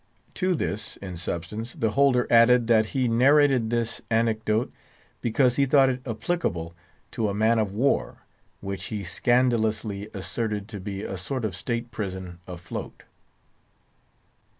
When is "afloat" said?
12.47-13.03